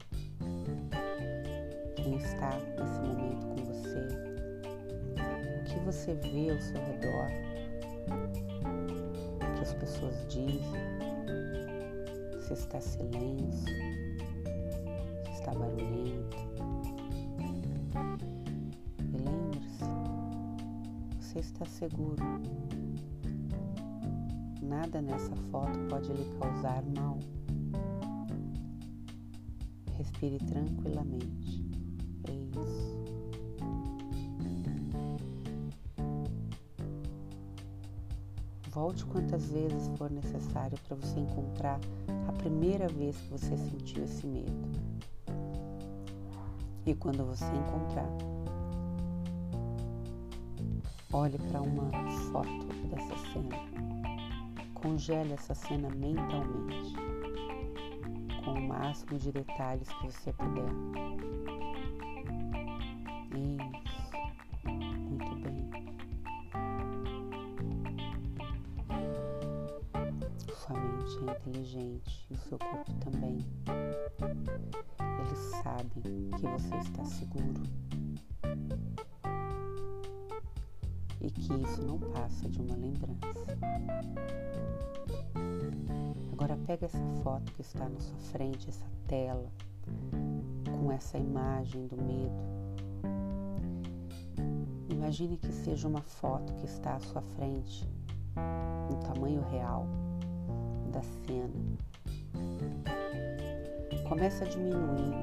Quem 1.96 2.16
está 2.16 2.50
nesse 2.78 3.00
momento 3.00 3.46
com 3.46 3.64
você? 3.64 4.08
O 5.60 5.64
que 5.64 5.78
você 5.84 6.14
vê 6.14 6.50
ao 6.50 6.60
seu 6.60 6.80
redor? 6.84 7.51
As 9.72 9.74
pessoas 9.74 10.26
dizem, 10.28 10.60
se 12.40 12.52
está 12.52 12.80
silêncio, 12.80 13.72
se 15.24 15.32
está 15.32 15.54
barulhento. 15.54 16.36
E 19.00 19.16
lembre-se, 19.16 19.84
você 21.20 21.38
está 21.38 21.64
seguro. 21.64 22.22
Nada 24.62 25.00
nessa 25.00 25.34
foto 25.50 25.78
pode 25.88 26.12
lhe 26.12 26.38
causar 26.38 26.82
mal. 26.96 27.18
Respire 29.96 30.38
tranquilamente. 30.38 31.70
É 32.28 32.60
isso. 32.60 32.91
Volte 38.72 39.04
quantas 39.04 39.44
vezes 39.50 39.86
for 39.98 40.10
necessário 40.10 40.78
para 40.88 40.96
você 40.96 41.20
encontrar 41.20 41.78
a 42.26 42.32
primeira 42.32 42.88
vez 42.88 43.14
que 43.18 43.28
você 43.28 43.54
sentiu 43.54 44.02
esse 44.04 44.26
medo. 44.26 44.50
E 46.86 46.94
quando 46.94 47.22
você 47.26 47.44
encontrar, 47.44 48.08
olhe 51.12 51.36
para 51.38 51.60
uma 51.60 51.90
foto 52.32 52.66
dessa 52.88 53.14
cena. 53.30 53.56
Congele 54.72 55.34
essa 55.34 55.54
cena 55.54 55.90
mentalmente, 55.90 56.96
com 58.42 58.52
o 58.52 58.68
máximo 58.68 59.18
de 59.18 59.32
detalhes 59.32 59.86
que 59.86 60.06
você 60.06 60.32
puder. 60.32 61.51
Seu 72.52 72.58
corpo 72.58 72.92
também. 72.96 73.38
Eles 75.20 75.38
sabem 75.62 76.30
que 76.36 76.46
você 76.46 76.76
está 76.76 77.04
seguro 77.04 77.62
e 81.22 81.30
que 81.30 81.54
isso 81.54 81.82
não 81.82 81.98
passa 81.98 82.46
de 82.50 82.60
uma 82.60 82.76
lembrança. 82.76 83.56
Agora 86.32 86.58
pega 86.66 86.84
essa 86.84 87.02
foto 87.22 87.52
que 87.52 87.62
está 87.62 87.88
na 87.88 88.00
sua 88.00 88.18
frente, 88.18 88.68
essa 88.68 88.86
tela, 89.06 89.50
com 90.78 90.92
essa 90.92 91.16
imagem 91.16 91.86
do 91.86 91.96
medo. 91.96 92.52
Imagine 94.90 95.38
que 95.38 95.52
seja 95.52 95.88
uma 95.88 96.02
foto 96.02 96.52
que 96.54 96.66
está 96.66 96.96
à 96.96 97.00
sua 97.00 97.22
frente, 97.22 97.88
no 98.90 98.96
tamanho 98.98 99.40
real 99.48 99.86
da 100.92 101.00
cena. 101.02 101.81
Começa 104.12 104.44
a 104.44 104.46
diminuir. 104.46 105.14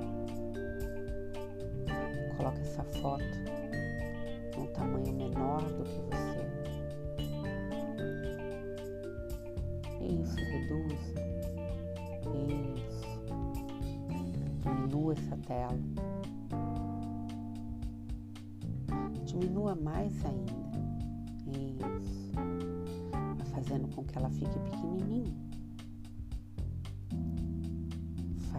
Coloca 2.35 2.59
essa 2.59 2.83
foto 2.83 3.23
num 4.57 4.65
tamanho 4.73 5.13
menor 5.13 5.61
do 5.61 5.83
que 5.83 6.01
você. 6.09 6.41
Isso, 10.03 10.35
reduz. 10.37 11.13
Isso. 12.79 13.05
Diminua 14.63 15.13
essa 15.13 15.37
tela. 15.45 15.77
Diminua 19.23 19.75
mais 19.75 20.25
ainda. 20.25 20.51
Isso. 21.45 22.31
Vai 23.37 23.45
fazendo 23.53 23.87
com 23.93 24.03
que 24.03 24.17
ela 24.17 24.31
fique 24.31 24.57
pequenininha. 24.57 25.48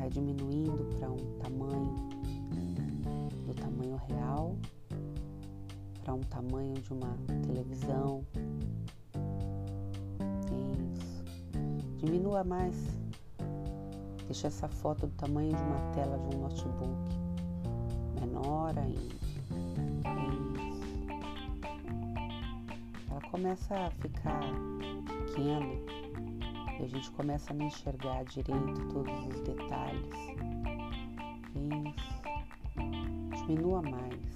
Vai 0.00 0.08
diminuindo 0.08 0.82
para 0.98 1.10
um 1.10 1.38
tamanho 1.38 1.94
do 3.46 3.54
tamanho 3.54 4.00
real, 4.08 4.56
para 6.02 6.14
um 6.14 6.20
tamanho 6.20 6.72
de 6.72 6.90
uma 6.94 7.14
televisão. 7.46 8.24
Isso. 10.96 11.22
Diminua 11.98 12.42
mais. 12.42 12.74
Deixa 14.24 14.46
essa 14.46 14.68
foto 14.68 15.06
do 15.06 15.12
tamanho 15.16 15.54
de 15.54 15.62
uma 15.62 15.92
tela 15.92 16.18
de 16.18 16.34
um 16.34 16.40
notebook. 16.40 16.96
Menor 18.18 18.72
ainda. 18.78 19.20
começa 23.30 23.74
a 23.74 23.90
ficar 23.90 24.40
pequena 25.06 25.89
e 26.80 26.84
a 26.84 26.88
gente 26.88 27.10
começa 27.10 27.52
a 27.52 27.54
não 27.54 27.66
enxergar 27.66 28.24
direito 28.24 28.88
todos 28.88 29.12
os 29.26 29.40
detalhes. 29.42 30.14
Isso. 31.54 32.20
Diminua 33.46 33.82
mais. 33.82 34.34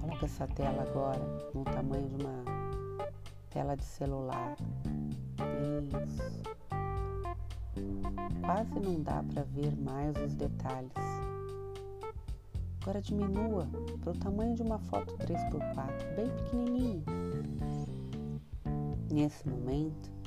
Coloca 0.00 0.24
essa 0.24 0.46
tela 0.48 0.82
agora 0.82 1.20
no 1.54 1.62
tamanho 1.64 2.08
de 2.08 2.24
uma 2.24 2.44
tela 3.50 3.76
de 3.76 3.84
celular. 3.84 4.56
Isso. 5.92 6.42
Quase 8.40 8.80
não 8.80 9.02
dá 9.02 9.22
para 9.22 9.42
ver 9.42 9.76
mais 9.76 10.16
os 10.16 10.34
detalhes. 10.34 10.90
Agora 12.80 13.02
diminua 13.02 13.68
para 14.00 14.12
o 14.12 14.16
tamanho 14.16 14.54
de 14.54 14.62
uma 14.62 14.78
foto 14.78 15.14
3x4, 15.18 16.16
bem 16.16 16.30
pequenininho. 16.30 17.04
Nesse 19.10 19.46
momento, 19.46 20.19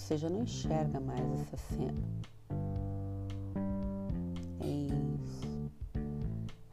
você 0.00 0.16
já 0.16 0.30
não 0.30 0.42
enxerga 0.42 0.98
mais 0.98 1.20
essa 1.42 1.56
cena. 1.56 2.02
É 4.60 4.66
isso. 4.66 5.70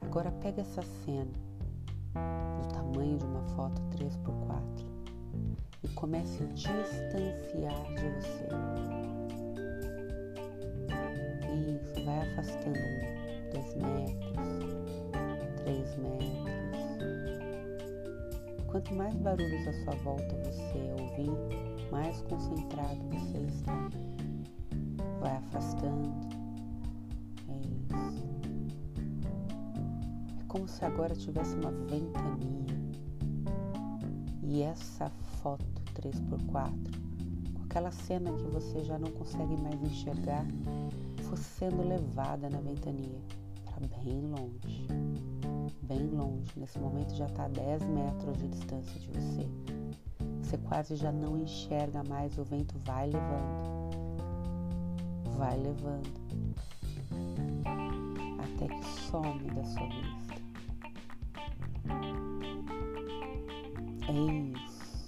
Agora 0.02 0.32
pega 0.32 0.62
essa 0.62 0.82
cena 1.04 1.30
do 2.14 2.68
tamanho 2.70 3.18
de 3.18 3.26
uma 3.26 3.44
foto 3.50 3.82
3x4 3.98 4.64
e 5.84 5.88
comece 5.90 6.42
a 6.42 6.48
distanciar 6.48 7.84
de 7.96 8.10
você. 8.16 8.48
Isso, 11.68 12.06
vai 12.06 12.32
afastando 12.32 12.80
um, 12.80 13.52
dois 13.52 13.76
metros, 13.76 14.48
três 15.58 15.96
metros. 15.98 16.48
Quanto 18.68 18.96
mais 18.96 19.14
barulhos 19.16 19.68
à 19.68 19.74
sua 19.74 19.96
volta 19.96 20.36
você 20.44 20.80
ouvir, 21.00 21.67
mais 21.92 22.22
concentrado 22.24 23.00
você 23.10 23.38
está. 23.40 23.90
Vai 25.20 25.36
afastando. 25.36 26.10
É 27.50 27.58
isso. 27.58 28.26
É 30.40 30.44
como 30.48 30.68
se 30.68 30.84
agora 30.86 31.16
tivesse 31.16 31.56
uma 31.56 31.72
ventania. 31.72 32.78
E 34.44 34.62
essa 34.62 35.10
foto 35.42 35.66
3x4, 35.94 36.72
com 37.54 37.64
aquela 37.64 37.92
cena 37.92 38.32
que 38.32 38.44
você 38.44 38.84
já 38.84 38.98
não 38.98 39.12
consegue 39.12 39.58
mais 39.58 39.82
enxergar, 39.82 40.46
fosse 41.24 41.44
sendo 41.44 41.88
levada 41.88 42.50
na 42.50 42.60
ventania 42.60 43.20
para 43.66 43.86
bem 44.04 44.22
longe 44.22 44.88
bem 45.88 46.10
longe. 46.10 46.52
Nesse 46.58 46.78
momento 46.80 47.16
já 47.16 47.26
está 47.26 47.46
a 47.46 47.48
10 47.48 47.84
metros 47.84 48.38
de 48.38 48.48
distância 48.50 49.00
de 49.00 49.08
você. 49.08 49.67
Você 50.48 50.58
quase 50.60 50.96
já 50.96 51.12
não 51.12 51.38
enxerga 51.38 52.02
mais, 52.06 52.38
o 52.38 52.44
vento 52.46 52.80
vai 52.86 53.08
levando, 53.08 53.92
vai 55.38 55.58
levando, 55.58 56.10
até 58.40 58.66
que 58.74 58.86
some 58.86 59.44
da 59.52 59.66
sua 59.66 59.90
vista. 59.90 60.36
É 64.08 64.14
isso. 64.54 65.06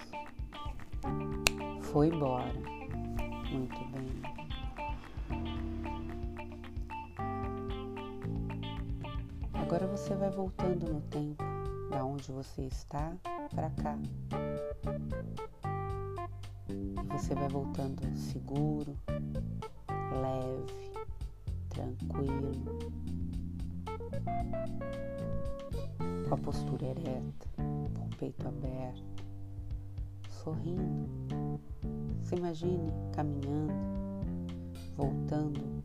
Foi 1.83 2.09
embora. 2.09 2.53
Muito 3.49 3.79
bem. 3.93 4.09
Agora 9.53 9.87
você 9.87 10.13
vai 10.15 10.29
voltando 10.31 10.95
no 10.95 10.99
tempo, 10.99 11.41
da 11.89 12.03
onde 12.03 12.29
você 12.29 12.63
está 12.63 13.13
para 13.53 13.69
cá. 13.71 13.97
E 16.69 17.07
você 17.11 17.33
vai 17.35 17.49
voltando 17.49 18.01
seguro, 18.15 18.95
leve, 20.21 20.91
tranquilo, 21.69 22.51
com 26.27 26.33
a 26.33 26.37
postura 26.37 26.85
ereta, 26.85 27.47
com 27.55 28.05
o 28.05 28.15
peito 28.17 28.47
aberto, 28.47 29.23
sorrindo. 30.29 31.59
Se 32.21 32.35
imagine 32.35 32.91
caminhando, 33.13 33.73
voltando 34.95 35.83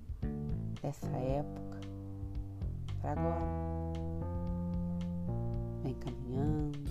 dessa 0.83 1.07
época 1.17 1.81
para 3.01 3.13
agora. 3.13 3.65
Vem 5.83 5.95
caminhando, 5.95 6.84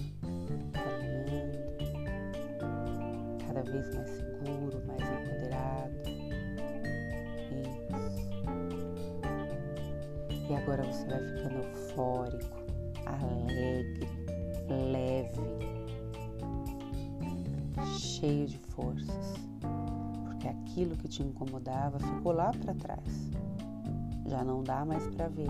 vez 3.64 3.94
mais 3.96 4.10
seguro, 4.10 4.82
mais 4.86 5.02
empoderado. 5.02 5.94
Isso. 7.62 7.88
E 10.50 10.56
agora 10.56 10.84
você 10.84 11.06
vai 11.06 11.20
ficando 11.20 11.56
eufórico, 11.56 12.58
alegre, 13.06 14.08
leve, 14.92 15.42
cheio 17.98 18.48
de 18.48 18.58
forças, 18.58 19.34
porque 20.26 20.48
aquilo 20.48 20.96
que 20.98 21.08
te 21.08 21.24
incomodava 21.24 22.00
ficou 22.00 22.32
lá 22.34 22.52
para 22.52 22.74
trás. 22.76 23.32
Já 24.26 24.44
não 24.44 24.64
dá 24.64 24.86
mais 24.86 25.06
para 25.08 25.28
ver 25.28 25.50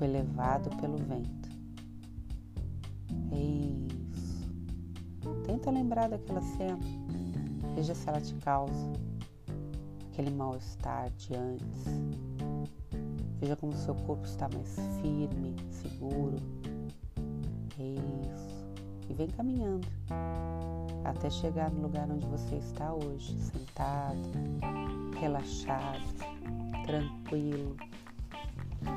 foi 0.00 0.08
levado 0.08 0.74
pelo 0.80 0.96
vento. 0.96 1.50
É 3.32 3.38
isso. 3.38 3.89
Tenta 5.60 5.72
lembrar 5.72 6.08
daquela 6.08 6.40
cena. 6.40 6.78
Veja 7.74 7.94
se 7.94 8.08
ela 8.08 8.18
te 8.18 8.32
causa 8.36 8.90
aquele 10.10 10.30
mal-estar 10.30 11.10
de 11.10 11.34
antes. 11.34 11.84
Veja 13.38 13.54
como 13.56 13.74
seu 13.74 13.94
corpo 13.94 14.24
está 14.24 14.48
mais 14.48 14.74
firme, 15.02 15.54
seguro. 15.68 16.36
É 17.78 17.82
isso. 17.82 18.48
E 19.10 19.12
vem 19.12 19.28
caminhando 19.28 19.86
até 21.04 21.28
chegar 21.28 21.70
no 21.70 21.82
lugar 21.82 22.10
onde 22.10 22.26
você 22.26 22.56
está 22.56 22.94
hoje, 22.94 23.36
sentado, 23.38 24.18
relaxado, 25.20 26.00
tranquilo. 26.86 27.76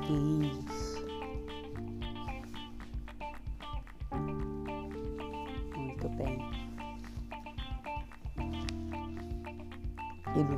Isso. 0.09 0.82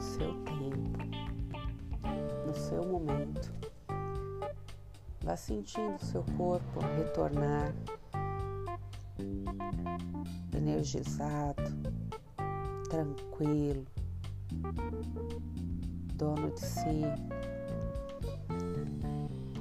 Seu 0.05 0.33
tempo, 0.43 0.99
no 2.45 2.53
seu 2.53 2.85
momento. 2.85 3.51
Vá 5.23 5.35
sentindo 5.35 5.97
seu 5.99 6.23
corpo 6.37 6.79
retornar 6.95 7.73
energizado, 10.53 11.63
tranquilo, 12.89 13.85
dono 16.13 16.51
de 16.51 16.59
si, 16.59 17.01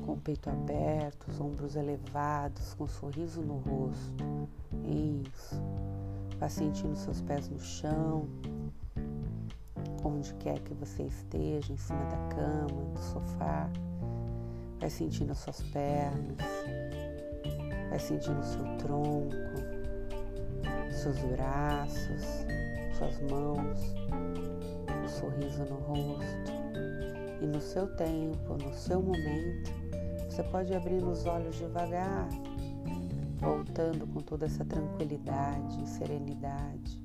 com 0.05 0.19
peito 0.19 0.51
aberto, 0.51 1.29
os 1.31 1.41
ombros 1.41 1.77
elevados, 1.77 2.75
com 2.75 2.85
um 2.85 2.89
sorriso 2.89 3.41
no 3.41 3.57
rosto. 3.59 4.49
Isso. 4.85 5.57
Vá 6.39 6.49
sentindo 6.49 6.95
seus 6.97 7.23
pés 7.23 7.49
no 7.49 7.59
chão, 7.59 8.29
onde 10.05 10.35
quer 10.35 10.59
que 10.61 10.75
você 10.75 11.03
esteja, 11.05 11.73
em 11.73 11.77
cima 11.77 12.05
da 12.05 12.17
cama, 12.35 12.85
do 12.93 13.01
sofá. 13.01 13.71
Vai 14.79 14.91
sentindo 14.91 15.33
as 15.33 15.39
suas 15.39 15.63
pernas, 15.63 16.37
vai 17.89 17.99
sentindo 17.99 18.43
seu 18.45 18.65
tronco, 18.77 19.35
seus 20.91 21.19
braços, 21.21 22.47
suas 22.99 23.21
mãos, 23.31 23.95
o 25.05 25.09
sorriso 25.09 25.65
no 25.65 25.77
rosto. 25.77 26.53
E 27.41 27.47
no 27.47 27.61
seu 27.61 27.87
tempo, 27.97 28.55
no 28.63 28.75
seu 28.75 29.03
momento, 29.03 29.73
você 30.29 30.43
pode 30.45 30.75
abrir 30.75 31.03
os 31.03 31.27
olhos 31.27 31.57
devagar, 31.57 32.29
voltando 33.37 34.07
com 34.07 34.21
toda 34.21 34.47
essa 34.47 34.65
tranquilidade 34.65 35.83
e 35.83 35.87
serenidade, 35.87 37.01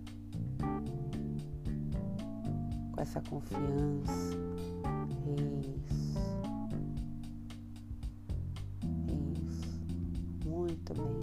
com 2.99 3.03
essa 3.03 3.21
confiança. 3.21 4.37
Isso. 5.87 6.19
Isso. 9.47 9.79
Muito 10.45 10.93
bem. 10.93 11.19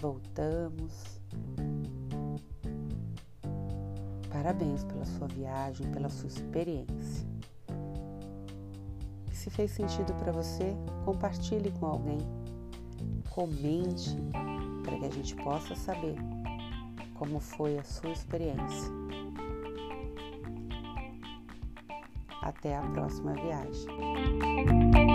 Voltamos. 0.00 1.20
Parabéns 4.30 4.84
pela 4.84 5.04
sua 5.04 5.28
viagem, 5.28 5.90
pela 5.92 6.08
sua 6.08 6.28
experiência. 6.28 7.28
Se 9.32 9.50
fez 9.50 9.70
sentido 9.70 10.12
para 10.14 10.32
você, 10.32 10.74
compartilhe 11.04 11.70
com 11.72 11.86
alguém. 11.86 12.18
Comente 13.30 14.16
para 14.82 14.98
que 14.98 15.06
a 15.06 15.10
gente 15.10 15.36
possa 15.36 15.76
saber 15.76 16.16
como 17.18 17.40
foi 17.40 17.76
a 17.78 17.84
sua 17.84 18.10
experiência. 18.10 18.92
Até 22.42 22.76
a 22.76 22.82
próxima 22.82 23.34
viagem. 23.34 25.07